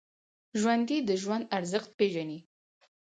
[0.59, 2.39] ژوندي د ژوند ارزښت پېژني